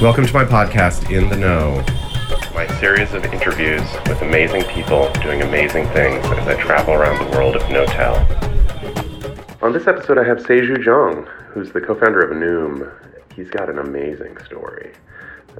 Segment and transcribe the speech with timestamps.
[0.00, 1.84] Welcome to my podcast, In the Know,
[2.54, 7.36] my series of interviews with amazing people doing amazing things as I travel around the
[7.36, 8.16] world of Knotel.
[9.62, 12.90] On this episode, I have Saeju Jeong, who's the co founder of Noom.
[13.36, 14.92] He's got an amazing story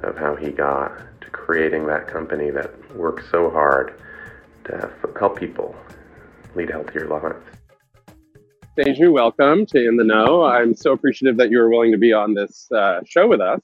[0.03, 4.01] of how he got to creating that company that works so hard
[4.65, 4.89] to
[5.19, 5.75] help people
[6.55, 7.45] lead healthier lives.
[8.77, 10.43] Saeju, welcome to In the Know.
[10.43, 13.59] I'm so appreciative that you were willing to be on this uh, show with us.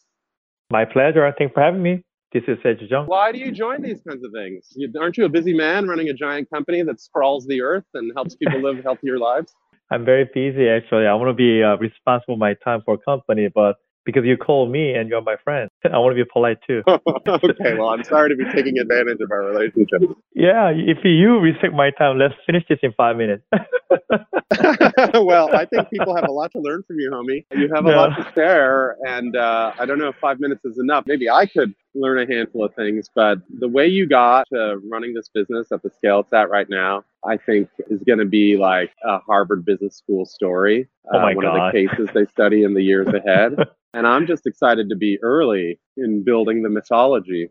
[0.71, 1.31] My pleasure.
[1.37, 2.03] Thanks for having me.
[2.33, 3.07] This is Saeju Jeong.
[3.07, 4.67] Why do you join these kinds of things?
[4.75, 8.11] You, aren't you a busy man running a giant company that sprawls the earth and
[8.15, 9.53] helps people live healthier lives?
[9.91, 11.05] I'm very busy actually.
[11.05, 14.67] I want to be uh, responsible my time for a company, but because you call
[14.67, 15.69] me and you're my friend.
[15.93, 16.81] I want to be polite too.
[16.87, 20.17] okay, well, I'm sorry to be taking advantage of our relationship.
[20.33, 23.43] Yeah, if you respect my time, let's finish this in five minutes.
[25.13, 27.45] well, I think people have a lot to learn from you, homie.
[27.57, 27.95] You have a no.
[27.95, 31.05] lot to share, and uh, I don't know if five minutes is enough.
[31.07, 35.13] Maybe I could learn a handful of things, but the way you got to running
[35.13, 38.57] this business at the scale it's at right now, I think is going to be
[38.57, 40.87] like a Harvard Business School story.
[41.13, 41.67] Oh my uh, one God.
[41.67, 43.55] of the cases they study in the years ahead.
[43.95, 47.49] And I'm just excited to be early in building the mythology.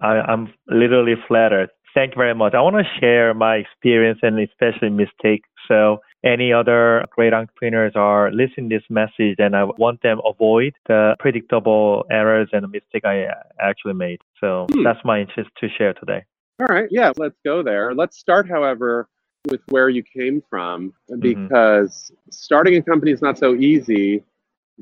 [0.00, 1.70] I, I'm literally flattered.
[1.94, 2.54] Thank you very much.
[2.54, 5.42] I want to share my experience and especially mistake.
[5.68, 10.74] So any other great entrepreneurs are listening to this message and I want them avoid
[10.88, 13.28] the predictable errors and mistake I
[13.60, 14.20] actually made.
[14.40, 14.82] So hmm.
[14.82, 16.24] that's my interest to share today.
[16.58, 16.88] All right.
[16.90, 17.94] Yeah, let's go there.
[17.94, 19.08] Let's start, however,
[19.48, 21.20] with where you came from mm-hmm.
[21.20, 22.30] because mm-hmm.
[22.32, 24.24] starting a company is not so easy.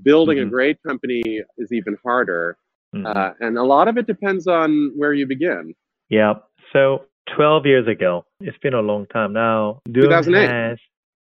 [0.03, 0.49] Building mm-hmm.
[0.49, 1.23] a great company
[1.59, 2.57] is even harder.
[2.95, 3.07] Mm-hmm.
[3.07, 5.75] Uh, and a lot of it depends on where you begin.
[6.09, 6.35] Yeah.
[6.73, 9.81] So 12 years ago, it's been a long time now.
[9.93, 10.49] 2008.
[10.49, 10.79] Has,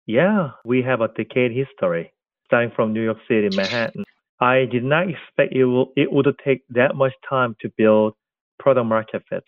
[0.06, 2.12] yeah, we have a decade history
[2.46, 4.04] starting from New York City, Manhattan.
[4.40, 8.14] I did not expect it, will, it would take that much time to build
[8.58, 9.44] product market fit.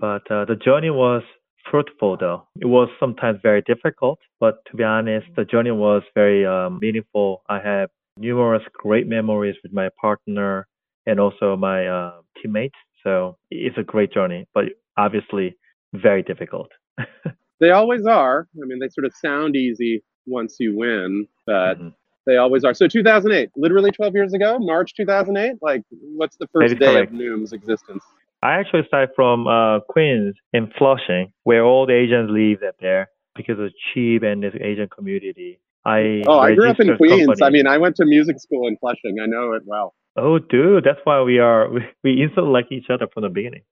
[0.00, 1.22] But uh, the journey was
[1.70, 2.48] fruitful though.
[2.60, 7.42] It was sometimes very difficult, but to be honest, the journey was very um, meaningful.
[7.48, 10.66] I have numerous great memories with my partner
[11.06, 12.76] and also my uh, teammates.
[13.02, 14.64] So it's a great journey, but
[14.96, 15.56] obviously
[15.94, 16.70] very difficult.
[17.60, 18.48] they always are.
[18.62, 21.88] I mean, they sort of sound easy once you win, but mm-hmm.
[22.26, 22.74] they always are.
[22.74, 25.58] So 2008, literally 12 years ago, March 2008.
[25.62, 27.12] Like, what's the first day correct.
[27.12, 28.02] of Noom's existence?
[28.42, 33.08] I actually started from uh, Queens in Flushing, where all the Asians live up there
[33.34, 35.60] because it's cheap and there's Asian community.
[35.86, 37.26] I oh, I grew up in Queens.
[37.26, 37.46] Company.
[37.46, 39.18] I mean, I went to music school in Flushing.
[39.22, 39.94] I know it well.
[40.16, 43.62] Oh, dude, that's why we are we, we instantly like each other from the beginning.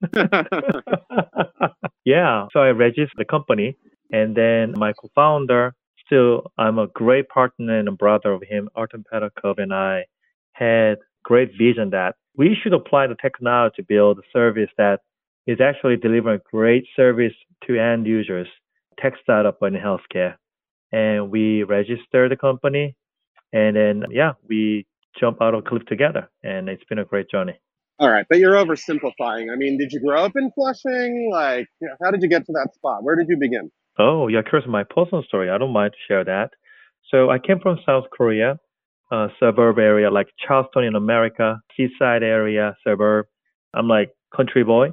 [2.04, 3.76] yeah, so I registered the company,
[4.12, 5.74] and then my co-founder,
[6.06, 10.04] still I'm a great partner and a brother of him, Artem Petakov, and I
[10.52, 15.00] had great vision that we should apply the technology to build a service that
[15.48, 17.32] is actually delivering great service
[17.66, 18.46] to end users,
[19.00, 20.36] tech startup in healthcare.
[20.92, 22.96] And we register the company
[23.52, 24.86] and then, yeah, we
[25.18, 26.28] jump out of cliff together.
[26.42, 27.60] And it's been a great journey.
[28.00, 29.52] All right, but you're oversimplifying.
[29.52, 31.30] I mean, did you grow up in Flushing?
[31.32, 31.66] Like,
[32.02, 33.02] how did you get to that spot?
[33.02, 33.70] Where did you begin?
[33.98, 35.50] Oh, yeah, curious my personal story.
[35.50, 36.50] I don't mind to share that.
[37.10, 38.58] So I came from South Korea
[39.10, 43.26] uh, suburb area like Charleston in America, seaside area, suburb.
[43.74, 44.90] I'm like country boy.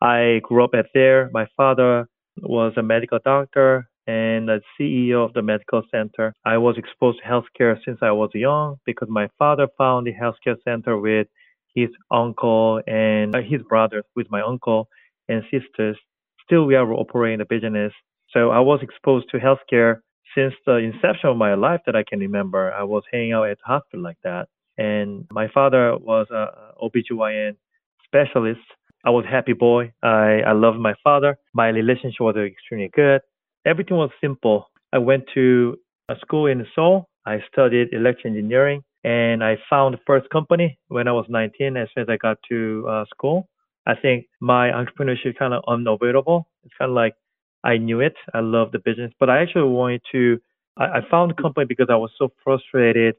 [0.00, 1.30] I grew up at there.
[1.32, 2.08] My father
[2.42, 6.32] was a medical doctor and the CEO of the medical center.
[6.44, 10.56] I was exposed to healthcare since I was young because my father found the healthcare
[10.64, 11.28] center with
[11.74, 14.88] his uncle and uh, his brothers, with my uncle
[15.28, 15.96] and sisters.
[16.44, 17.92] Still, we are operating the business.
[18.30, 19.98] So I was exposed to healthcare
[20.34, 23.58] since the inception of my life that I can remember, I was hanging out at
[23.58, 24.48] the hospital like that.
[24.78, 26.46] And my father was a
[26.82, 27.56] OBGYN
[28.04, 28.60] specialist.
[29.04, 29.92] I was happy boy.
[30.02, 31.38] I, I loved my father.
[31.54, 33.20] My relationship was extremely good.
[33.68, 34.70] Everything was simple.
[34.94, 35.76] I went to
[36.08, 37.06] a school in Seoul.
[37.26, 41.88] I studied electrical engineering and I found the first company when I was 19 as
[41.94, 43.46] soon as I got to uh, school.
[43.86, 46.48] I think my entrepreneurship kind of unavoidable.
[46.64, 47.14] It's kind of like
[47.62, 48.14] I knew it.
[48.32, 50.38] I love the business, but I actually wanted to.
[50.78, 53.16] I, I found the company because I was so frustrated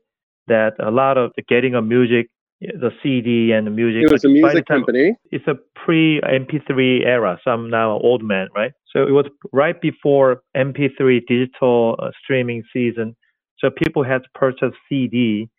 [0.48, 2.32] that a lot of the getting of music,
[2.62, 4.04] the CD and the music.
[4.04, 5.16] It was a music company.
[5.32, 8.72] It's a pre MP3 era, so I'm now an old man, right?
[8.94, 13.16] So it was right before MP3 digital uh, streaming season.
[13.60, 15.50] So people had to purchase CD,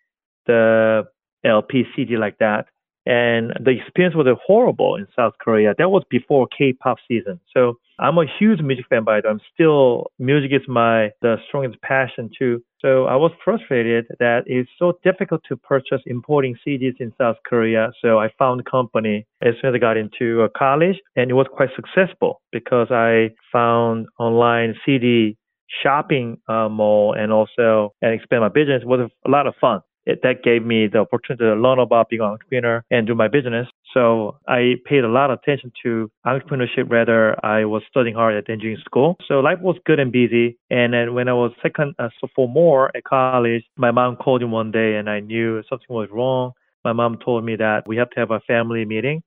[0.46, 1.04] the
[1.44, 2.66] LP CD like that,
[3.06, 5.74] And the experience was horrible in South Korea.
[5.78, 7.40] That was before K-pop season.
[7.54, 9.20] So I'm a huge music fan, way.
[9.28, 12.62] I'm still music is my the strongest passion too.
[12.80, 17.92] So I was frustrated that it's so difficult to purchase importing CDs in South Korea.
[18.00, 21.46] So I found a company as soon as I got into college, and it was
[21.54, 25.36] quite successful because I found online CD
[25.82, 28.82] shopping uh, mall and also and expand my business.
[28.84, 32.22] Was a lot of fun it, that gave me the opportunity to learn about being
[32.22, 33.66] an entrepreneur and do my business.
[33.92, 38.48] So I paid a lot of attention to entrepreneurship Rather, I was studying hard at
[38.48, 39.16] engineering school.
[39.26, 40.58] So life was good and busy.
[40.70, 44.70] And then when I was second uh, sophomore at college, my mom called me one
[44.70, 46.52] day and I knew something was wrong.
[46.84, 49.22] My mom told me that we have to have a family meeting.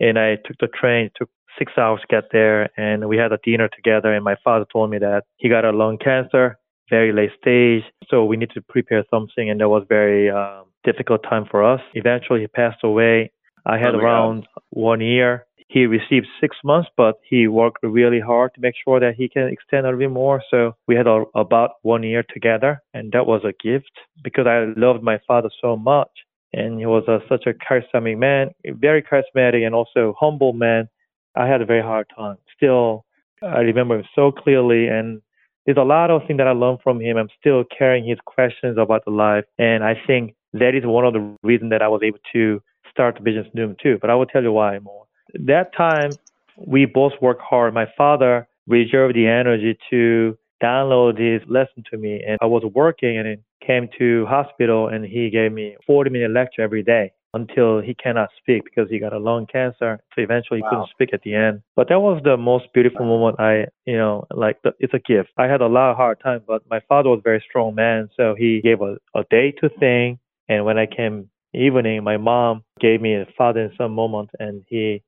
[0.00, 3.38] And I took the train, took six hours to get there and we had a
[3.42, 6.58] dinner together and my father told me that he got a lung cancer
[6.90, 7.82] very late stage.
[8.08, 11.80] So we need to prepare something, and that was very uh, difficult time for us.
[11.94, 13.32] Eventually, he passed away.
[13.64, 14.62] I had oh around God.
[14.70, 15.46] one year.
[15.68, 19.48] He received six months, but he worked really hard to make sure that he can
[19.48, 20.40] extend a little bit more.
[20.48, 23.90] So we had a, about one year together, and that was a gift
[24.22, 26.10] because I loved my father so much.
[26.52, 30.88] And he was a, such a charismatic man, very charismatic and also humble man.
[31.34, 32.36] I had a very hard time.
[32.56, 33.04] Still,
[33.42, 35.20] I remember him so clearly, and
[35.66, 37.16] there's a lot of things that I learned from him.
[37.16, 39.44] I'm still carrying his questions about the life.
[39.58, 43.16] And I think that is one of the reasons that I was able to start
[43.16, 43.98] the business Noom too.
[44.00, 45.04] But I will tell you why more.
[45.34, 46.10] That time,
[46.56, 47.74] we both worked hard.
[47.74, 52.22] My father reserved the energy to download his lesson to me.
[52.26, 56.30] And I was working and it came to hospital and he gave me 40 minute
[56.30, 60.00] lecture every day until he cannot speak because he got a lung cancer.
[60.14, 60.70] So eventually he wow.
[60.70, 61.62] couldn't speak at the end.
[61.76, 63.38] But that was the most beautiful moment.
[63.38, 65.30] I, you know, like the, it's a gift.
[65.36, 68.08] I had a lot of hard time, but my father was a very strong man,
[68.16, 70.18] so he gave a, a day to think.
[70.48, 74.64] And when I came evening, my mom gave me a father and son moment, and
[74.68, 75.02] he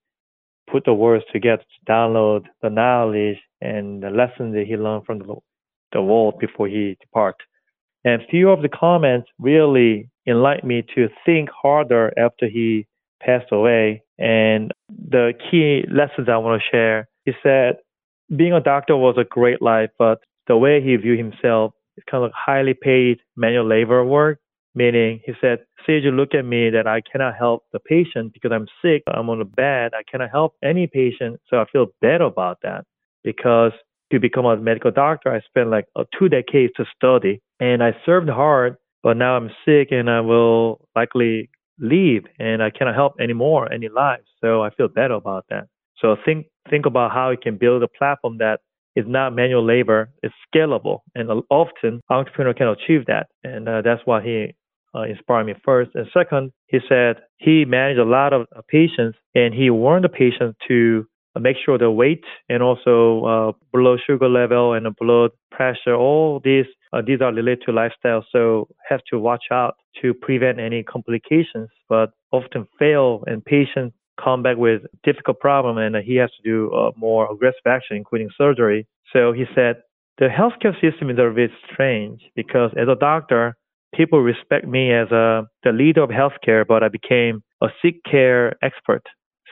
[0.71, 5.19] put the words together to download the knowledge and the lessons that he learned from
[5.19, 5.35] the,
[5.93, 7.37] the world before he depart.
[8.05, 12.87] And few of the comments really enlightened me to think harder after he
[13.21, 14.03] passed away.
[14.19, 17.77] And the key lessons I want to share, he said,
[18.35, 22.25] being a doctor was a great life, but the way he viewed himself is kind
[22.25, 24.39] of highly paid manual labor work.
[24.75, 28.53] Meaning, he said, see, you look at me that I cannot help the patient because
[28.53, 31.41] I'm sick, I'm on a bed, I cannot help any patient.
[31.49, 32.85] So I feel bad about that
[33.25, 33.73] because
[34.13, 37.93] to become a medical doctor, I spent like uh, two decades to study and I
[38.07, 43.15] served hard but now I'm sick and I will likely leave and I cannot help
[43.21, 44.27] anymore any lives.
[44.41, 45.69] So I feel better about that.
[46.01, 48.61] So think think about how you can build a platform that
[48.97, 54.03] is not manual labor, it's scalable, and often entrepreneur can achieve that, and uh, that's
[54.05, 54.55] why he
[54.95, 55.91] uh, inspired me first.
[55.95, 60.09] And second, he said he managed a lot of uh, patients, and he warned the
[60.09, 61.07] patients to
[61.39, 66.67] make sure the weight and also uh, blood sugar level and blood pressure, all these
[66.93, 71.69] uh, these are related to lifestyle, so have to watch out to prevent any complications.
[71.89, 76.73] But often fail, and patients come back with difficult problem, and he has to do
[76.73, 78.87] uh, more aggressive action, including surgery.
[79.13, 79.83] So he said
[80.19, 83.57] the healthcare system is a bit strange because as a doctor,
[83.95, 88.57] people respect me as a the leader of healthcare, but I became a sick care
[88.63, 89.03] expert,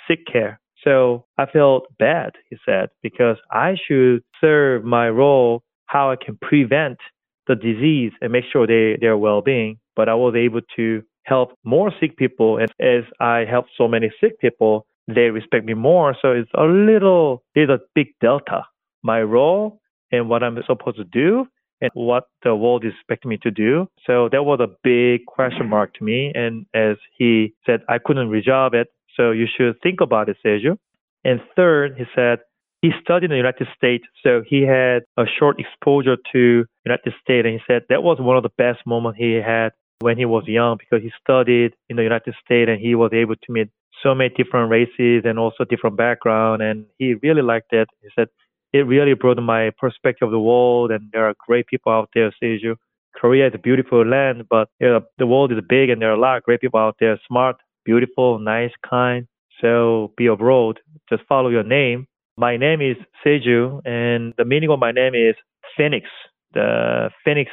[0.09, 0.61] sick care.
[0.85, 6.37] So I felt bad, he said, because I should serve my role how I can
[6.41, 6.99] prevent
[7.47, 9.79] the disease and make sure they, their well-being.
[9.95, 12.59] But I was able to help more sick people.
[12.59, 16.17] And as I help so many sick people, they respect me more.
[16.21, 18.65] So it's a little, there's a big delta.
[19.03, 21.47] My role and what I'm supposed to do
[21.81, 23.89] and what the world is expecting me to do.
[24.07, 26.33] So that was a big question mark to me.
[26.35, 28.89] And as he said, I couldn't resolve it.
[29.17, 30.77] So you should think about it, Saeju.
[31.25, 32.39] And third, he said,
[32.87, 37.45] he studied in the United States, so he had a short exposure to United States,
[37.45, 40.45] and he said that was one of the best moments he had when he was
[40.47, 43.69] young because he studied in the United States and he was able to meet
[44.05, 47.89] so many different races and also different background, and he really liked it.
[48.03, 48.29] He said
[48.73, 52.33] it really broadened my perspective of the world, and there are great people out there,
[52.41, 52.77] Saeju.
[53.17, 56.21] Korea is a beautiful land, but you know, the world is big, and there are
[56.21, 59.27] a lot of great people out there, smart, beautiful, nice, kind.
[59.61, 60.79] So be abroad,
[61.11, 62.07] just follow your name.
[62.39, 65.35] My name is Saeju, and the meaning of my name is
[65.77, 66.07] Phoenix.
[66.55, 67.51] The Phoenix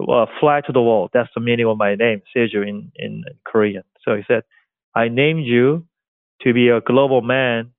[0.00, 1.10] uh, fly to the wall.
[1.12, 3.82] That's the meaning of my name, Saeju, in, in Korean.
[4.04, 4.42] So he said,
[4.94, 5.86] I named you
[6.42, 7.72] to be a global man.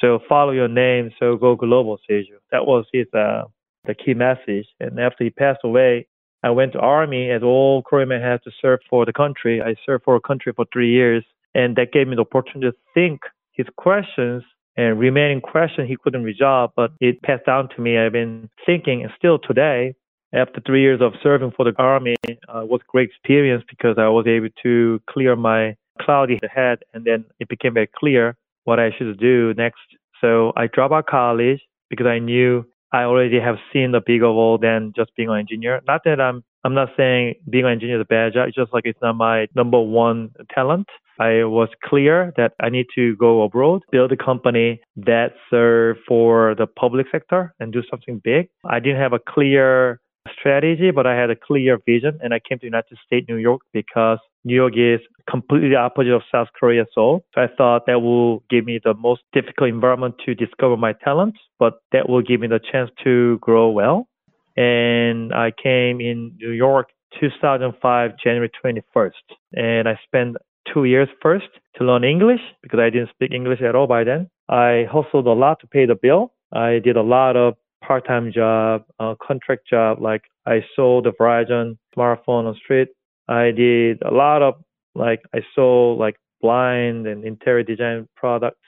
[0.00, 1.10] So follow your name.
[1.20, 2.38] So go global, Saeju.
[2.50, 3.44] That was his uh,
[3.84, 4.66] the key message.
[4.80, 6.06] And after he passed away,
[6.42, 9.62] I went to army as all Korean men have to serve for the country.
[9.62, 11.24] I served for a country for three years
[11.54, 13.20] And that gave me the opportunity to think
[13.52, 14.42] his questions
[14.76, 17.98] and remaining question he couldn't resolve, but it passed down to me.
[17.98, 19.94] I've been thinking, and still today,
[20.32, 24.26] after three years of serving for the army, uh, was great experience because I was
[24.26, 29.18] able to clear my cloudy head, and then it became very clear what I should
[29.18, 29.80] do next.
[30.20, 34.58] So I dropped out college because I knew I already have seen the bigger role
[34.58, 35.82] than just being an engineer.
[35.86, 38.48] Not that I'm I'm not saying being an engineer is a bad job.
[38.48, 40.88] It's just like it's not my number one talent.
[41.20, 46.54] I was clear that I need to go abroad, build a company that serve for
[46.56, 48.48] the public sector and do something big.
[48.64, 50.00] I didn't have a clear
[50.38, 53.60] strategy, but I had a clear vision and I came to United States, New York
[53.72, 57.24] because New York is completely opposite of South Korea, Seoul.
[57.34, 61.38] So I thought that will give me the most difficult environment to discover my talents,
[61.58, 64.08] but that will give me the chance to grow well.
[64.56, 66.88] And I came in New York
[67.20, 69.10] 2005, January 21st.
[69.54, 70.36] And I spent
[70.72, 74.30] two years first to learn English because I didn't speak English at all by then.
[74.48, 76.32] I hustled a lot to pay the bill.
[76.52, 81.76] I did a lot of part-time job, uh, contract job, like I sold the Verizon
[81.96, 82.88] smartphone on street.
[83.28, 84.54] I did a lot of
[84.94, 88.60] like I sold like blind and interior design products,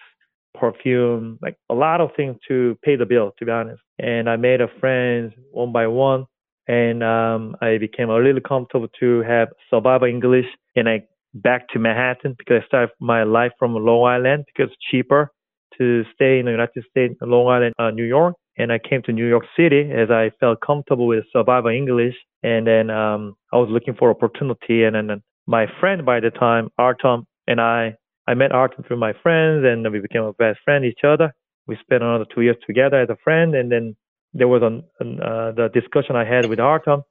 [0.58, 3.82] perfume, like a lot of things to pay the bill, to be honest.
[3.98, 6.26] And I made a friends one by one,
[6.66, 11.02] and um, I became a little comfortable to have survival English, and I
[11.34, 15.30] back to Manhattan because I started my life from Long Island because it's cheaper
[15.78, 18.34] to stay in the United States, Long Island, uh, New York.
[18.58, 22.14] And I came to New York City as I felt comfortable with survival English.
[22.42, 24.84] And then um, I was looking for opportunity.
[24.84, 27.94] And then my friend by the time, Artem, and I,
[28.28, 31.32] I met Artem through my friends, and we became a best friend each other.
[31.66, 33.96] We spent another two years together as a friend, and then
[34.34, 37.02] there was an, an, uh, the discussion I had with Artem.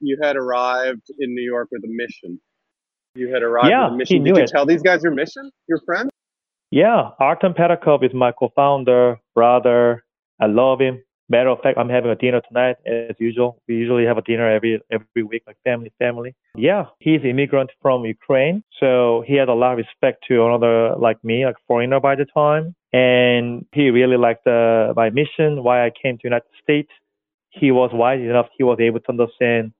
[0.00, 2.40] You had arrived in New York with a mission
[3.14, 4.16] you had arrived yeah, at a mission.
[4.16, 4.50] He knew Did you it.
[4.50, 6.10] tell these guys your mission, your friends?
[6.70, 10.04] Yeah, Artem Petakov is my co-founder, brother.
[10.40, 11.02] I love him.
[11.28, 13.62] Matter of fact, I'm having a dinner tonight as usual.
[13.66, 16.34] We usually have a dinner every every week, like family, family.
[16.56, 21.22] Yeah, he's immigrant from Ukraine, so he had a lot of respect to another like
[21.24, 25.90] me, like foreigner by the time, and he really liked uh, my mission, why I
[25.90, 26.90] came to United States.
[27.50, 29.72] He was wise enough; he was able to understand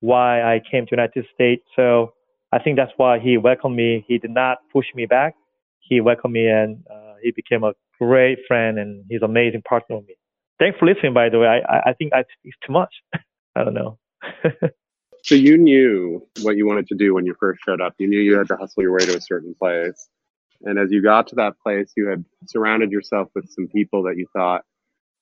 [0.00, 1.64] why I came to United States.
[1.74, 2.12] So
[2.52, 4.04] I think that's why he welcomed me.
[4.06, 5.34] He did not push me back.
[5.80, 9.96] He welcomed me and uh, he became a great friend and he's an amazing partner
[9.96, 10.14] with me.
[10.58, 11.62] Thanks for listening, by the way.
[11.68, 12.94] I, I think I speak too much.
[13.56, 13.98] I don't know.
[15.22, 17.94] so you knew what you wanted to do when you first showed up.
[17.98, 20.08] You knew you had to hustle your way to a certain place.
[20.62, 24.16] And as you got to that place, you had surrounded yourself with some people that
[24.16, 24.62] you thought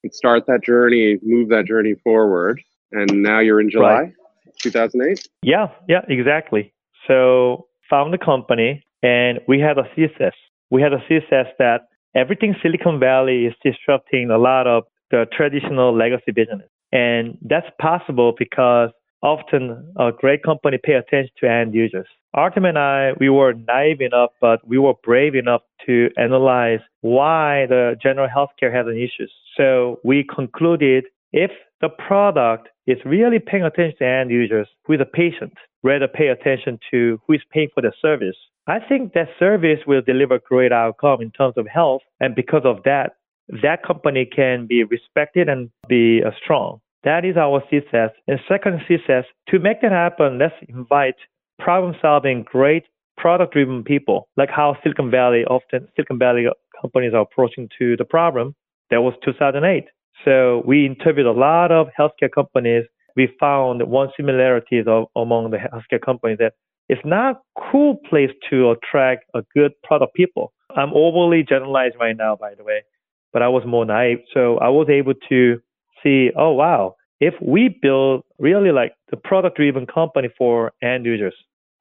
[0.03, 2.61] could start that journey, move that journey forward.
[2.93, 4.13] And now you're in July right.
[4.61, 5.27] 2008?
[5.43, 6.73] Yeah, yeah, exactly.
[7.09, 10.35] So found the company and we had a thesis.
[10.71, 11.83] We had a thesis that
[12.15, 16.69] everything Silicon Valley is disrupting a lot of the traditional legacy business.
[16.91, 18.91] And that's possible because
[19.23, 22.09] often a great company pay attention to end users.
[22.35, 27.67] Artem and I, we were naive enough, but we were brave enough to analyze why
[27.69, 29.27] the general healthcare has an issue.
[29.57, 31.51] So we concluded if
[31.81, 35.53] the product is really paying attention to end users, who is a patient,
[35.83, 38.37] rather pay attention to who is paying for the service.
[38.67, 42.03] I think that service will deliver great outcome in terms of health.
[42.21, 43.17] And because of that,
[43.63, 46.81] that company can be respected and be uh, strong.
[47.05, 48.11] That is our thesis.
[48.27, 51.17] And second thesis, to make that happen, let's invite
[51.59, 52.85] problem solving, great
[53.19, 56.47] product driven people, like how Silicon Valley often, Silicon Valley
[56.81, 58.55] companies are approaching to the problem.
[58.91, 59.85] That was 2008.
[60.25, 62.85] So we interviewed a lot of healthcare companies
[63.17, 66.55] we found one similarity of, among the healthcare companies that
[66.89, 70.53] it's not a cool place to attract a good product people.
[70.77, 72.83] I'm overly generalized right now, by the way,
[73.33, 74.19] but I was more naive.
[74.35, 75.61] So I was able to
[76.03, 81.35] see, oh, wow, if we build really like the product driven company for end users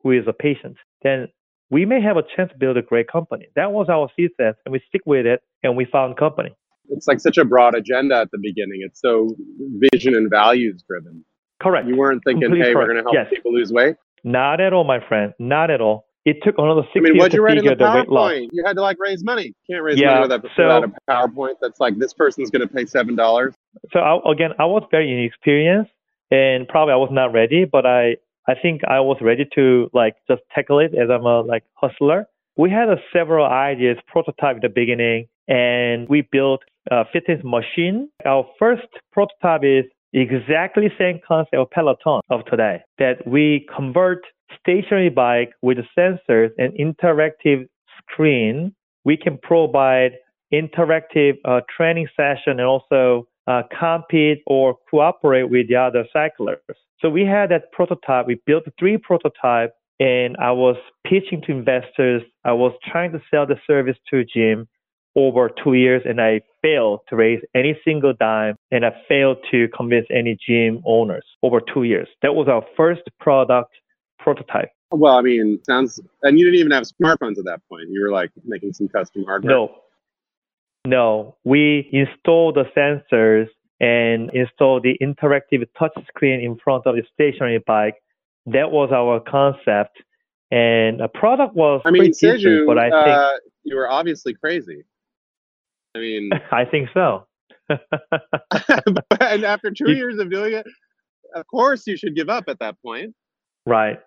[0.03, 1.27] who is a patient, then
[1.69, 3.47] we may have a chance to build a great company.
[3.55, 6.55] That was our thesis, and we stick with it, and we found company
[6.91, 8.81] it's like such a broad agenda at the beginning.
[8.85, 9.35] It's so
[9.93, 11.23] vision and values driven.
[11.61, 11.87] Correct.
[11.87, 12.87] You weren't thinking, Completely hey, correct.
[12.87, 13.27] we're going to help yes.
[13.29, 13.95] people lose weight.
[14.23, 15.33] Not at all, my friend.
[15.39, 16.05] Not at all.
[16.23, 18.31] It took another six I mean, years to figure the weight loss.
[18.31, 18.49] PowerPoint?
[18.51, 19.47] You had to like raise money.
[19.67, 22.67] You can't raise Yeah, money without, so- without a PowerPoint that's like this person's going
[22.67, 23.53] to pay seven dollars.
[23.91, 25.91] So I, again, I was very inexperienced,
[26.29, 27.65] and probably I was not ready.
[27.65, 31.41] But I, I think I was ready to like just tackle it as I'm a
[31.41, 32.27] like hustler.
[32.55, 36.61] We had a several ideas, prototype at the beginning, and we built
[36.91, 38.09] a fitness machine.
[38.25, 44.21] Our first prototype is exactly same concept of Peloton of today, that we convert
[44.59, 47.67] stationary bike with sensors and interactive
[47.99, 48.73] screen,
[49.05, 50.11] we can provide
[50.53, 56.79] interactive uh, training session and also uh, compete or cooperate with the other cyclists.
[56.99, 58.27] So we had that prototype.
[58.27, 62.21] We built three prototypes and I was pitching to investors.
[62.43, 64.67] I was trying to sell the service to gym
[65.15, 69.67] over two years and I failed to raise any single dime and I failed to
[69.75, 72.07] convince any gym owners over two years.
[72.21, 73.71] That was our first product
[74.21, 74.69] prototype.
[74.91, 77.89] Well, I mean, sounds, and you didn't even have smartphones at that point.
[77.89, 79.53] You were like making some custom hardware.
[79.53, 79.75] No,
[80.85, 81.37] no.
[81.45, 83.47] We installed the sensors
[83.79, 87.95] and installed the interactive touch screen in front of the stationary bike.
[88.45, 89.97] That was our concept.
[90.51, 93.29] And the product was I mean, pretty Saeju, but I think uh,
[93.63, 94.83] you were obviously crazy.
[95.95, 97.25] I mean, I think so.
[97.69, 100.67] and after two years of doing it,
[101.33, 103.15] of course you should give up at that point.
[103.65, 103.99] right.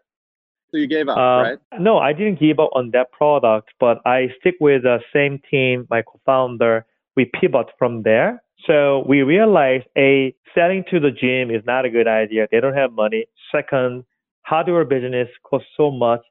[0.74, 1.58] So you gave up, Um, right?
[1.78, 5.86] No, I didn't give up on that product, but I stick with the same team,
[5.88, 6.84] my co-founder.
[7.14, 8.42] We pivot from there.
[8.66, 12.48] So we realized a selling to the gym is not a good idea.
[12.50, 13.26] They don't have money.
[13.52, 14.02] Second,
[14.42, 16.22] hardware business costs so much.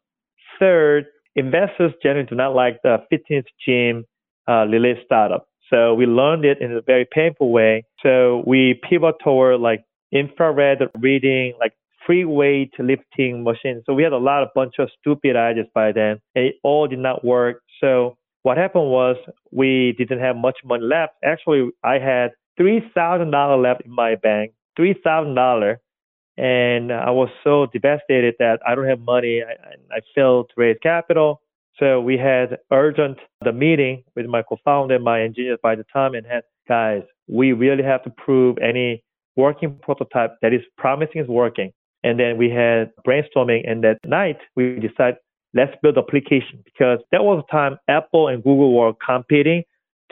[0.60, 4.04] Third, investors generally do not like the fitness gym
[4.50, 5.48] uh, release startup.
[5.70, 7.86] So we learned it in a very painful way.
[8.02, 11.74] So we pivot toward like infrared reading, like
[12.06, 13.82] free weight lifting machine.
[13.86, 17.00] So we had a lot of bunch of stupid ideas by then, it all did
[17.00, 17.62] not work.
[17.80, 19.16] So what happened was
[19.52, 21.14] we didn't have much money left.
[21.24, 25.80] Actually, I had three thousand dollar left in my bank, three thousand dollar,
[26.38, 29.42] and I was so devastated that I don't have money.
[29.42, 31.42] I, I failed to raise capital.
[31.80, 36.14] So we had urgent the meeting with my co-founder, and my engineers by the time,
[36.14, 39.04] and had guys, we really have to prove any
[39.36, 41.72] working prototype that is promising is working.
[42.04, 45.18] And then we had brainstorming, and that night we decided
[45.54, 49.64] let's build application because that was the time Apple and Google were competing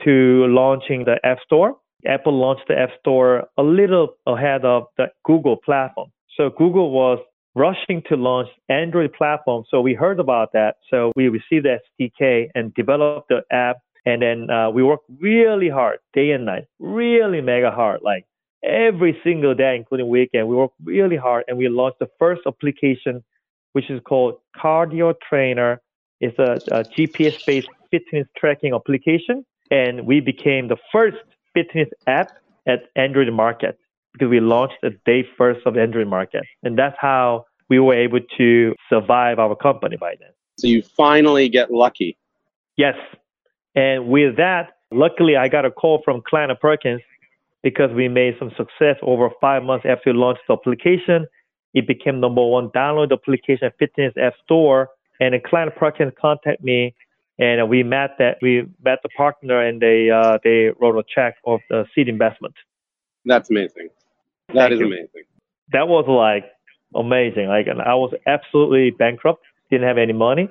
[0.04, 1.76] to launching the App Store.
[2.06, 6.10] Apple launched the App Store a little ahead of the Google platform.
[6.36, 7.18] So Google was
[7.54, 9.64] rushing to launch Android platform.
[9.68, 10.76] So we heard about that.
[10.90, 13.76] So we received the SDK and developed the app.
[14.04, 18.24] And then uh, we worked really hard, day and night, really mega hard, like
[18.62, 20.48] every single day, including weekend.
[20.48, 23.22] We worked really hard and we launched the first application,
[23.72, 25.80] which is called Cardio Trainer.
[26.20, 29.44] It's a, a GPS based fitness tracking application.
[29.70, 31.16] And we became the first
[31.54, 32.30] fitness app
[32.66, 33.78] at Android market
[34.12, 36.42] because we launched the day first of Android market.
[36.62, 40.28] And that's how we were able to survive our company by then.
[40.58, 42.18] So you finally get lucky.
[42.76, 42.96] Yes.
[43.74, 47.00] And with that, luckily I got a call from Kleiner Perkins
[47.62, 51.26] because we made some success over five months after we launched the application.
[51.74, 54.90] It became number one download application at Fitness App Store.
[55.20, 56.94] And a Kleiner Perkins contacted me
[57.38, 61.36] and we met that we met the partner and they uh, they wrote a check
[61.46, 62.54] of the seed investment.
[63.24, 63.88] That's amazing.
[64.48, 64.86] That Thank is you.
[64.86, 65.24] amazing.
[65.72, 66.50] That was like
[66.94, 67.48] amazing.
[67.48, 70.48] Like and I was absolutely bankrupt, didn't have any money,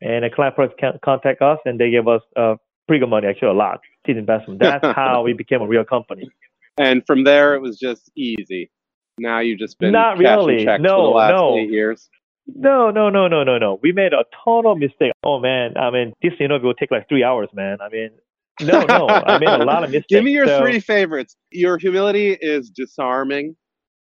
[0.00, 3.48] and a Kleiner con- contact us and they gave us uh, pretty good money, actually
[3.48, 4.60] a lot, seed investment.
[4.60, 6.30] That's how we became a real company.
[6.78, 8.70] And from there, it was just easy.
[9.18, 10.64] Now you've just been Not really.
[10.64, 11.56] checks for the No, last no.
[11.56, 12.08] eight years.
[12.46, 13.78] No, no, no, no, no, no.
[13.82, 15.12] We made a total mistake.
[15.22, 17.78] Oh man, I mean, this interview will take like three hours, man.
[17.80, 18.10] I mean,
[18.60, 20.06] no, no, I made a lot of mistakes.
[20.08, 21.36] Give me your So- three favorites.
[21.50, 23.56] Your humility is disarming.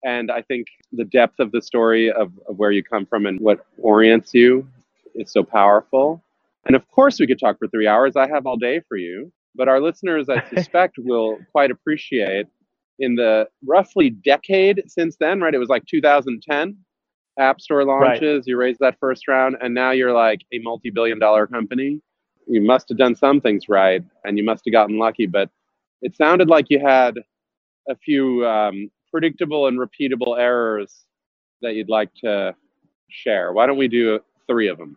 [0.02, 3.38] And I think the depth of the story of, of where you come from and
[3.40, 4.66] what orients you
[5.14, 6.22] is so powerful.
[6.64, 8.16] And of course, we could talk for three hours.
[8.16, 9.30] I have all day for you.
[9.54, 12.46] But our listeners, I suspect, will quite appreciate
[13.00, 15.54] in the roughly decade since then, right?
[15.54, 16.76] It was like 2010.
[17.38, 21.18] App Store launches, you raised that first round, and now you're like a multi billion
[21.18, 22.00] dollar company.
[22.46, 25.48] You must have done some things right and you must have gotten lucky, but
[26.02, 27.16] it sounded like you had
[27.88, 31.04] a few um, predictable and repeatable errors
[31.62, 32.54] that you'd like to
[33.08, 33.52] share.
[33.52, 34.96] Why don't we do three of them?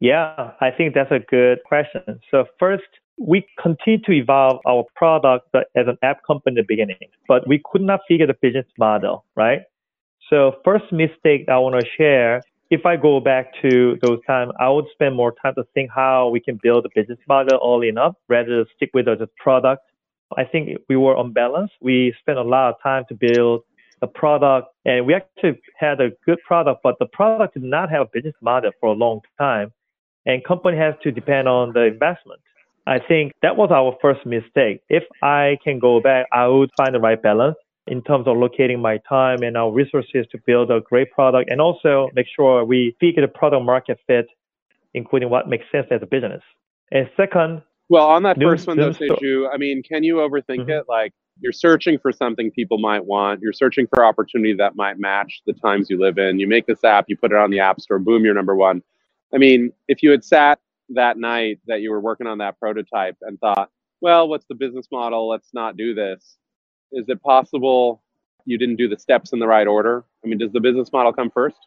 [0.00, 2.20] Yeah, I think that's a good question.
[2.30, 2.84] So first,
[3.18, 6.96] we continue to evolve our product as an app company in the beginning,
[7.28, 9.62] but we could not figure the business model, right?
[10.30, 14.68] So first mistake I want to share, if I go back to those times, I
[14.70, 18.14] would spend more time to think how we can build a business model early enough
[18.28, 19.82] rather than stick with the product.
[20.38, 21.74] I think we were unbalanced.
[21.80, 23.62] We spent a lot of time to build
[24.00, 28.02] the product and we actually had a good product, but the product did not have
[28.02, 29.72] a business model for a long time
[30.26, 32.40] and company has to depend on the investment.
[32.86, 34.80] I think that was our first mistake.
[34.88, 38.80] If I can go back, I would find the right balance in terms of locating
[38.80, 42.96] my time and our resources to build a great product and also make sure we
[43.00, 44.26] figure the product market fit,
[44.94, 46.42] including what makes sense as a business.
[46.92, 50.80] And second, well, on that first one, though, Saeju, I mean, can you overthink Mhm.
[50.80, 50.84] it?
[50.88, 53.40] Like, you're searching for something people might want.
[53.40, 56.38] You're searching for opportunity that might match the times you live in.
[56.38, 58.82] You make this app, you put it on the App Store, boom, you're number one.
[59.34, 60.60] I mean, if you had sat
[60.94, 64.86] that night that you were working on that prototype and thought, well, what's the business
[64.90, 65.28] model?
[65.28, 66.36] Let's not do this.
[66.92, 68.02] Is it possible
[68.44, 70.04] you didn't do the steps in the right order?
[70.24, 71.58] I mean, does the business model come first?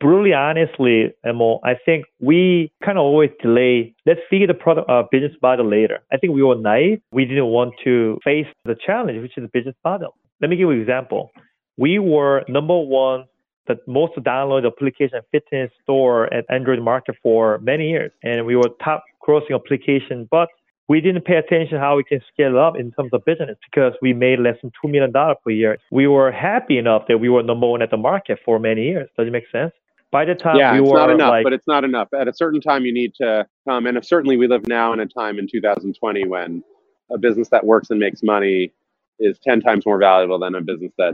[0.00, 3.94] brutally honestly, Emo, I think we kind of always delay.
[4.06, 6.00] Let's figure the product uh, business model later.
[6.12, 7.00] I think we were naive.
[7.12, 10.14] We didn't want to face the challenge, which is the business model.
[10.40, 11.30] Let me give you an example.
[11.76, 13.24] We were number one,
[13.68, 18.68] the most downloaded application fitness store at Android market for many years, and we were
[18.82, 20.48] top grossing application, but
[20.88, 24.14] we didn't pay attention how we can scale up in terms of business because we
[24.14, 25.78] made less than $2 million per year.
[25.90, 29.08] We were happy enough that we were number one at the market for many years.
[29.16, 29.72] Does it make sense?
[30.10, 32.08] By the time yeah, we it's were not enough, like, but it's not enough.
[32.18, 33.86] At a certain time, you need to come.
[33.86, 36.64] And certainly, we live now in a time in 2020 when
[37.10, 38.72] a business that works and makes money
[39.20, 41.12] is 10 times more valuable than a business that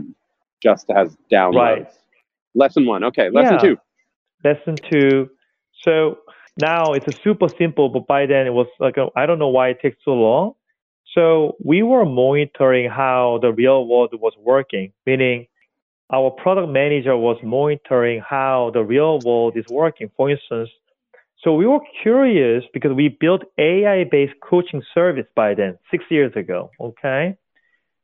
[0.63, 1.55] just has downloads.
[1.55, 1.87] Right.
[2.55, 3.03] Lesson one.
[3.03, 3.29] Okay.
[3.29, 3.69] Lesson Yeah.
[3.69, 3.77] two.
[4.43, 5.29] lesson two.
[5.83, 6.19] So
[6.57, 9.49] now it's a super simple, but by then it was like, I I don't know
[9.49, 10.53] why it takes so long.
[11.13, 15.47] So we were monitoring how the real world was working, meaning
[16.11, 20.09] our product manager was monitoring how the real world is working.
[20.17, 20.69] For instance,
[21.41, 26.69] so we were curious because we built AI-based coaching service by then, six years ago.
[26.79, 27.37] Okay,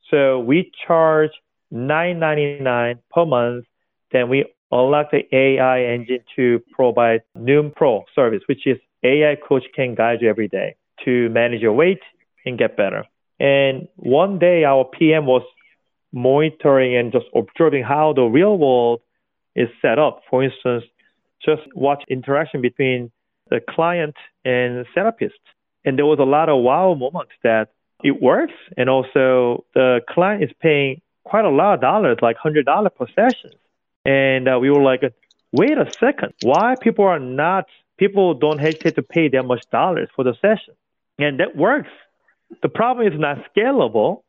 [0.09, 1.31] so we charge
[1.69, 3.65] nine ninety nine per month.
[4.11, 9.63] Then we unlock the AI engine to provide Noom Pro service, which is AI coach
[9.75, 12.01] can guide you every day to manage your weight
[12.45, 13.05] and get better.
[13.39, 15.43] And one day our PM was
[16.13, 19.01] monitoring and just observing how the real world
[19.55, 20.21] is set up.
[20.29, 20.83] For instance,
[21.43, 23.11] just watch interaction between
[23.49, 25.39] the client and therapist.
[25.83, 27.69] And there was a lot of wow moments that
[28.03, 28.53] it works.
[28.77, 33.51] And also the client is paying quite a lot of dollars, like $100 per session.
[34.05, 35.01] And uh, we were like,
[35.51, 37.65] wait a second, why people are not,
[37.97, 40.73] people don't hesitate to pay that much dollars for the session?
[41.19, 41.89] And that works.
[42.63, 44.23] The problem is not scalable.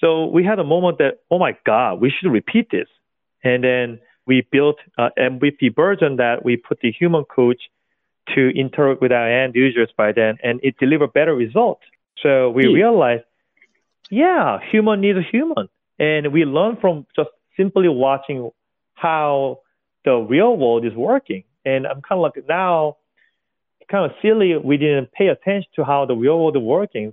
[0.00, 2.88] So we had a moment that, oh my God, we should repeat this.
[3.44, 7.60] And then we built an MVP version that we put the human coach
[8.34, 11.82] to interact with our end users by then, and it delivered better results.
[12.22, 12.74] So we Hmm.
[12.74, 13.24] realized,
[14.10, 15.68] yeah, human needs a human.
[15.98, 18.50] And we learn from just simply watching
[19.02, 19.58] how
[20.04, 21.42] the real world is working.
[21.64, 22.96] And I'm kind of like now,
[23.90, 27.12] kind of silly we didn't pay attention to how the real world is working.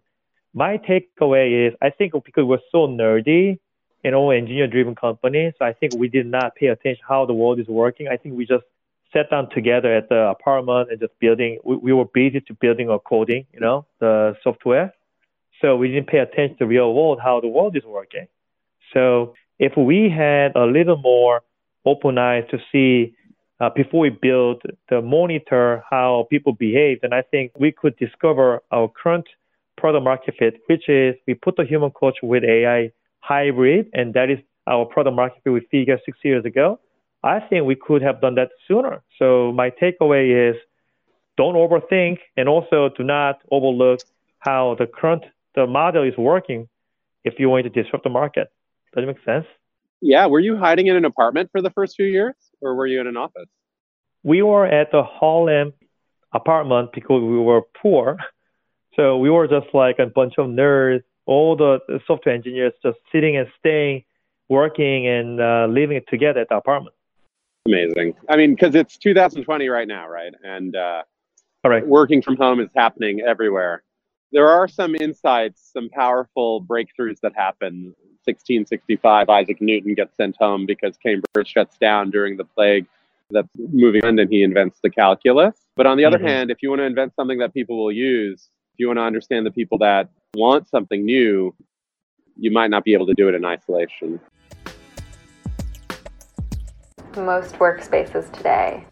[0.54, 3.60] My takeaway is I think because we're so nerdy
[4.04, 7.34] and all engineer driven company, so I think we did not pay attention how the
[7.34, 8.08] world is working.
[8.08, 8.63] I think we just
[9.12, 11.60] sat down together at the apartment and just building.
[11.65, 14.93] We, we were busy to building or coding, you know, the software.
[15.62, 18.28] So we didn't pay attention to the real world, how the world is working.
[18.93, 21.41] So if we had a little more
[21.86, 23.15] open eyes to see
[23.60, 28.62] uh, before we build the monitor how people behave, And I think we could discover
[28.72, 29.28] our current
[29.78, 34.30] product market fit, which is we put the human coach with AI hybrid, and that
[34.30, 36.80] is our product market fit we figured six years ago.
[37.24, 39.02] I think we could have done that sooner.
[39.18, 40.56] So my takeaway is
[41.36, 44.02] don't overthink and also do not overlook
[44.39, 46.70] how the current the model is working
[47.26, 48.52] if you want to disrupt the market.
[48.94, 49.46] Does it make sense?
[50.01, 50.25] Yeah.
[50.27, 53.07] Were you hiding in an apartment for the first few years or were you in
[53.07, 53.49] an office?
[54.23, 55.73] We were at the Harlem
[56.33, 58.17] apartment because we were poor.
[58.95, 63.38] So we were just like a bunch of nerds, all the software engineers just sitting
[63.38, 64.03] and staying,
[64.49, 66.95] working and uh, living together at the apartment.
[67.65, 68.15] Amazing.
[68.27, 70.33] I mean, because it's 2020 right now, right?
[70.43, 71.03] And uh,
[71.63, 71.85] All right.
[71.88, 73.83] working from home is happening everywhere.
[74.31, 77.93] There are some insights, some powerful breakthroughs that happen.
[78.38, 82.86] 1665, Isaac Newton gets sent home because Cambridge shuts down during the plague
[83.32, 85.68] that's moving on, and he invents the calculus.
[85.76, 86.28] But on the other Mhm.
[86.28, 89.04] hand, if you want to invent something that people will use, if you want to
[89.04, 91.54] understand the people that want something new,
[92.38, 94.20] you might not be able to do it in isolation.
[97.18, 98.86] Most workspaces today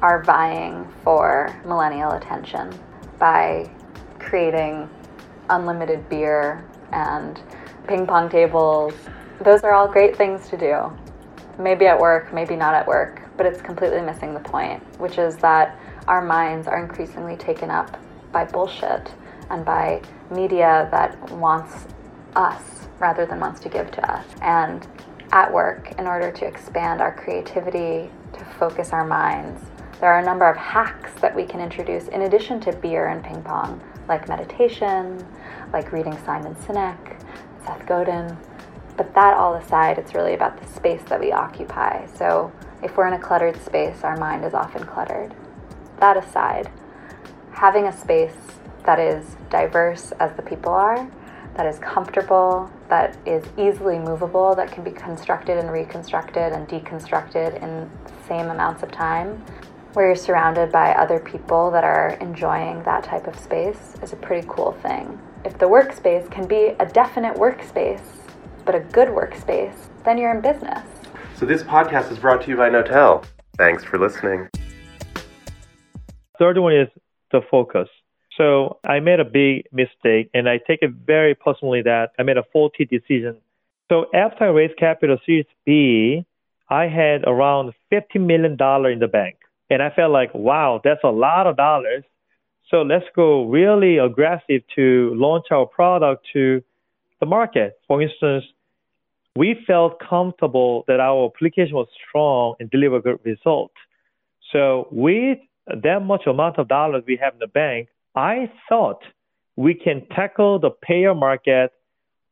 [0.00, 2.72] are vying for millennial attention
[3.18, 3.70] by
[4.18, 4.88] creating
[5.50, 7.40] unlimited beer and
[7.86, 8.94] ping pong tables.
[9.40, 10.92] Those are all great things to do.
[11.58, 15.36] Maybe at work, maybe not at work, but it's completely missing the point, which is
[15.38, 17.98] that our minds are increasingly taken up
[18.32, 19.12] by bullshit
[19.50, 21.86] and by media that wants
[22.34, 24.24] us rather than wants to give to us.
[24.40, 24.86] And
[25.32, 29.60] at work, in order to expand our creativity, to focus our minds,
[30.02, 33.22] There are a number of hacks that we can introduce in addition to beer and
[33.22, 35.24] ping pong, like meditation,
[35.72, 37.22] like reading Simon Sinek,
[37.64, 38.36] Seth Godin.
[38.96, 42.06] But that all aside, it's really about the space that we occupy.
[42.06, 45.34] So if we're in a cluttered space, our mind is often cluttered.
[45.98, 46.70] That aside,
[47.52, 48.36] having a space
[48.84, 51.08] that is diverse as the people are,
[51.54, 57.62] that is comfortable, that is easily movable, that can be constructed and reconstructed and deconstructed
[57.62, 59.44] in the same amounts of time,
[59.92, 64.16] where you're surrounded by other people that are enjoying that type of space is a
[64.16, 65.20] pretty cool thing.
[65.44, 68.00] If the workspace can be a definite workspace,
[68.64, 69.74] but a good workspace,
[70.04, 70.86] then you're in business.
[71.34, 73.24] So this podcast is brought to you by Knotel.
[73.56, 74.48] Thanks for listening.
[76.38, 76.86] Third one is
[77.32, 77.88] the focus.
[78.38, 82.36] So I made a big mistake, and I take it very personally that I made
[82.36, 83.36] a faulty decision.
[83.90, 86.24] So after I raised capital Series B,
[86.70, 89.38] I had around $50 million in the bank.
[89.70, 92.04] And I felt like, wow, that's a lot of dollars.
[92.72, 96.62] So let's go really aggressive to launch our product to
[97.20, 97.78] the market.
[97.86, 98.44] For instance,
[99.36, 103.72] we felt comfortable that our application was strong and deliver good result.
[104.52, 109.02] So with that much amount of dollars we have in the bank, I thought
[109.56, 111.72] we can tackle the payer market,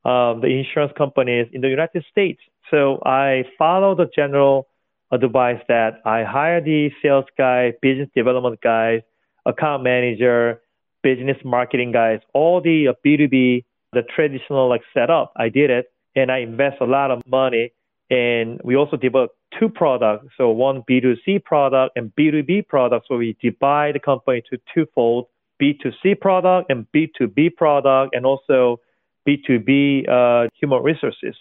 [0.07, 2.41] um, the insurance companies in the United States.
[2.71, 4.69] So I follow the general
[5.13, 9.03] advice that I hire the sales guy, business development guys,
[9.47, 10.61] account manager,
[11.03, 15.33] business marketing guys, all the B2B, the traditional like setup.
[15.37, 17.73] I did it and I invest a lot of money.
[18.11, 20.27] And we also developed two products.
[20.37, 23.07] So one B2C product and B2B product.
[23.09, 25.27] So we divide the company to twofold
[25.63, 28.81] B2C product and B2B product and also
[29.29, 31.37] B2B uh, human resources.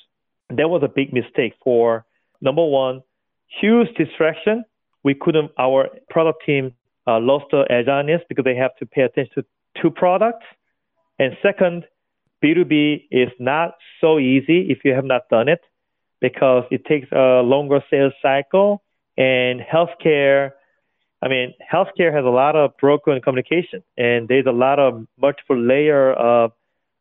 [0.50, 2.06] That was a big mistake for
[2.42, 3.02] number one,
[3.62, 4.64] huge distraction.
[5.04, 6.74] We couldn't, our product team
[7.10, 9.46] uh, lost the agileness because they have to pay attention to
[9.82, 10.46] two products.
[11.18, 11.86] And second,
[12.44, 15.62] B2B is not so easy if you have not done it
[16.22, 18.84] because it takes a longer sales cycle
[19.18, 20.52] and healthcare.
[21.22, 25.60] I mean, healthcare has a lot of broken communication and there's a lot of multiple
[25.60, 26.52] layer of,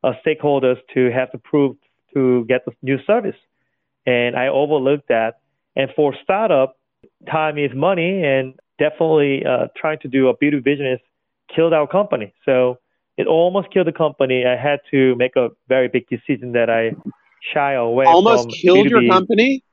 [0.03, 1.77] of stakeholders to have to prove
[2.15, 3.37] to get the new service.
[4.07, 5.41] And I overlooked that.
[5.77, 6.77] And for startup,
[7.31, 11.01] time is money and definitely uh, trying to do a B2B business
[11.55, 12.33] killed our company.
[12.45, 12.79] So
[13.17, 14.47] it almost killed the company.
[14.47, 16.93] I had to make a very big decision that I
[17.53, 18.07] shy away.
[18.07, 18.91] Almost killed B2B.
[18.91, 19.65] your company.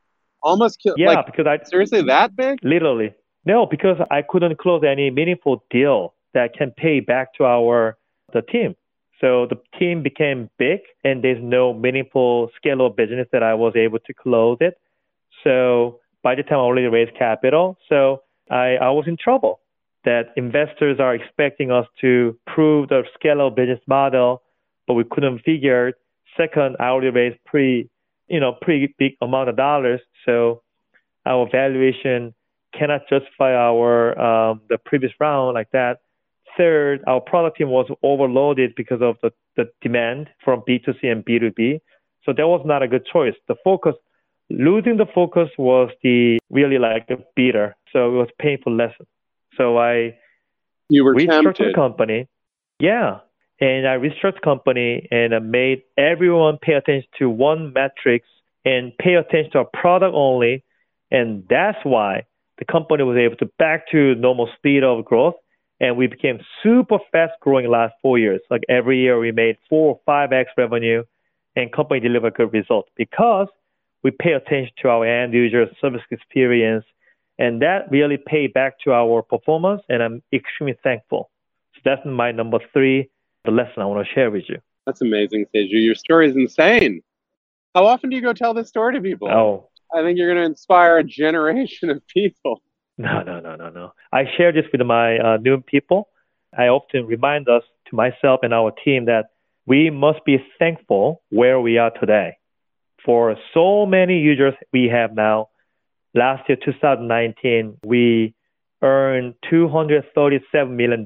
[0.42, 0.98] Almost killed.
[1.00, 2.60] Yeah, like, because I seriously that big.
[2.64, 3.14] Literally,
[3.46, 7.98] no, because I couldn't close any meaningful deal that can pay back to our
[8.34, 8.76] the team.
[9.22, 13.74] So the team became big, and there's no meaningful scale of business that I was
[13.76, 14.78] able to close it.
[15.44, 19.60] So by the time I already raised capital, so I, I was in trouble
[20.04, 24.44] that investors are expecting us to prove the scalable business model,
[24.88, 25.94] but we couldn't figure.
[26.38, 27.90] Second, I already raised pretty,
[28.28, 30.62] you know, pretty big amount of dollars, so
[31.26, 32.34] our valuation
[32.78, 36.02] cannot justify our um, the previous round like that.
[36.58, 41.82] Third, our product team was overloaded because of the, the demand from B2C and B2B.
[42.26, 43.34] So that was not a good choice.
[43.48, 43.96] The focus,
[44.50, 47.76] losing the focus was the really like a beater.
[47.92, 49.06] So it was painful lesson.
[49.58, 50.18] So I
[50.90, 51.70] you were restructured tempted.
[51.70, 52.28] the company.
[52.80, 53.20] Yeah.
[53.60, 58.28] And I restructured the company and I made everyone pay attention to one metrics
[58.66, 60.64] and pay attention to a product only.
[61.12, 62.26] And that's why
[62.58, 65.36] the company was able to back to normal speed of growth.
[65.80, 68.42] And we became super fast growing last four years.
[68.50, 71.04] Like every year we made four or five X revenue
[71.56, 73.48] and company delivered good results because
[74.06, 76.86] we pay attention to our end user service experience
[77.38, 81.30] and that really paid back to our performance, and I'm extremely thankful.
[81.74, 83.10] So that's my number three,
[83.44, 84.60] the lesson I want to share with you.
[84.86, 85.70] That's amazing, Saeju.
[85.72, 87.02] Your story is insane.
[87.74, 89.30] How often do you go tell this story to people?
[89.30, 92.62] Oh, I think you're going to inspire a generation of people.
[92.98, 93.92] No, no, no, no, no.
[94.14, 96.08] I share this with my uh, new people.
[96.58, 99.32] I often remind us to myself and our team that
[99.66, 102.38] we must be thankful where we are today.
[103.06, 105.50] For so many users we have now,
[106.16, 108.34] last year, 2019, we
[108.82, 111.06] earned $237 million.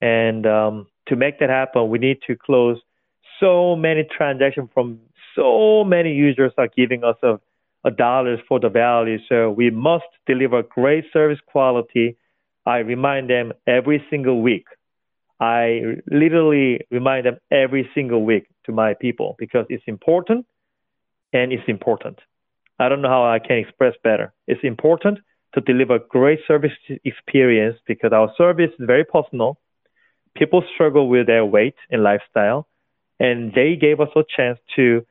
[0.00, 2.80] And um, to make that happen, we need to close
[3.38, 4.98] so many transactions from
[5.36, 7.38] so many users are giving us a,
[7.84, 9.18] a dollars for the value.
[9.28, 12.16] So we must deliver great service quality.
[12.64, 14.64] I remind them every single week.
[15.38, 20.46] I literally remind them every single week to my people because it's important
[21.36, 22.18] and it's important.
[22.78, 24.32] I don't know how I can express better.
[24.46, 25.18] It's important
[25.54, 26.72] to deliver great service
[27.04, 29.58] experience because our service is very personal.
[30.34, 32.68] People struggle with their weight and lifestyle,
[33.18, 35.06] and they gave us a chance to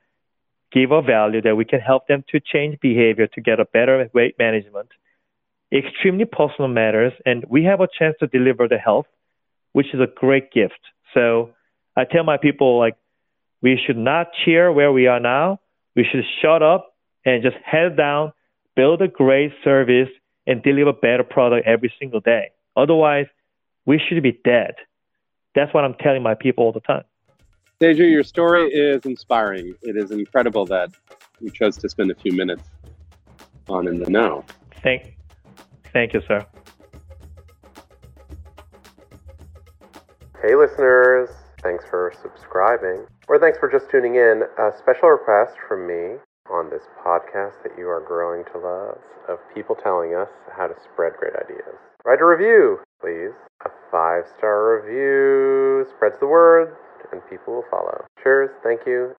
[0.71, 4.09] give a value that we can help them to change behavior to get a better
[4.13, 4.89] weight management.
[5.71, 9.07] Extremely personal matters, and we have a chance to deliver the health,
[9.73, 10.79] which is a great gift.
[11.13, 11.51] So
[11.95, 12.95] I tell my people like
[13.61, 15.59] we should not cheer where we are now.
[15.95, 18.34] We should shut up and just head down,
[18.75, 20.10] build a great service,
[20.47, 22.51] and deliver better product every single day.
[22.75, 23.27] Otherwise,
[23.86, 24.75] we should be dead.
[25.55, 27.03] That's what I'm telling my people all the time.
[27.81, 29.75] Saeju, your story is inspiring.
[29.81, 30.91] It is incredible that
[31.39, 32.63] you chose to spend a few minutes
[33.67, 34.45] on In the Know.
[34.84, 35.17] Thank,
[35.91, 36.45] thank you, sir.
[40.41, 41.29] Hey, listeners.
[41.62, 44.43] Thanks for subscribing, or thanks for just tuning in.
[44.59, 46.17] A special request from me
[46.49, 50.75] on this podcast that you are growing to love of people telling us how to
[50.83, 51.75] spread great ideas.
[52.05, 53.33] Write a review, please.
[53.65, 56.75] A five star review spreads the word,
[57.11, 58.05] and people will follow.
[58.21, 58.51] Cheers.
[58.63, 59.15] Thank you.